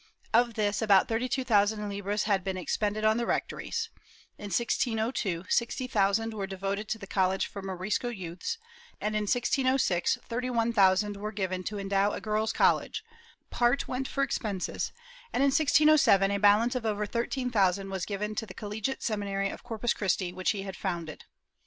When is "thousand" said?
1.43-1.87, 5.85-6.33, 10.73-11.17, 17.51-17.91